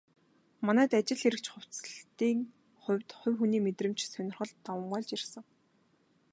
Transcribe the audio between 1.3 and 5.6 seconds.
хувцаслалтын хувьд хувь хүний мэдрэмж, сонирхол давамгайлж ирсэн.